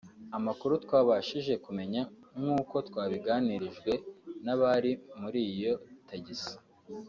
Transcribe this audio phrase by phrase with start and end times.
[0.37, 2.01] Amakuru twabashije kumenya
[2.41, 3.91] nk’uko twabitangarijwe
[4.45, 5.73] n’abari muri iyo
[6.09, 6.53] tagisi